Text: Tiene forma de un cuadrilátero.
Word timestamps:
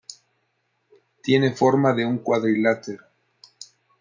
Tiene 1.21 1.51
forma 1.53 1.93
de 1.93 2.07
un 2.07 2.17
cuadrilátero. 2.17 3.03